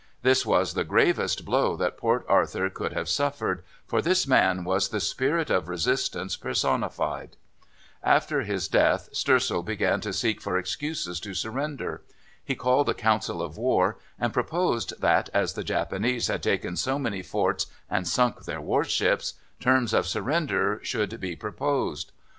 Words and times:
This 0.23 0.47
was 0.47 0.73
the 0.73 0.83
gravest 0.83 1.45
blow 1.45 1.75
that 1.77 1.95
Port 1.95 2.25
Arthur 2.27 2.71
could 2.71 2.91
have 2.91 3.07
suffered, 3.07 3.61
for 3.85 4.01
this 4.01 4.25
man 4.25 4.63
was 4.63 4.89
the 4.89 4.99
spirit 4.99 5.51
of 5.51 5.67
resistance 5.67 6.35
personified. 6.35 7.37
After 8.01 8.41
his 8.41 8.67
death 8.67 9.09
Stoessel 9.13 9.61
began 9.63 10.01
to 10.01 10.11
seek 10.11 10.41
for 10.41 10.57
excuses 10.57 11.19
to 11.19 11.35
surrender. 11.35 12.01
He 12.43 12.55
called 12.55 12.89
a 12.89 12.95
council 12.95 13.43
of 13.43 13.57
war, 13.59 13.99
and 14.17 14.33
proposed 14.33 14.99
that, 15.01 15.29
as 15.35 15.53
the 15.53 15.63
Japanese 15.63 16.29
had 16.29 16.41
taken 16.41 16.75
so 16.77 16.97
many 16.97 17.21
forts 17.21 17.67
and 17.87 18.07
sunk 18.07 18.45
their 18.45 18.59
warships, 18.59 19.35
terms 19.59 19.93
of 19.93 20.07
surrender 20.07 20.79
should 20.81 21.19
be 21.21 21.35
proposed. 21.35 22.11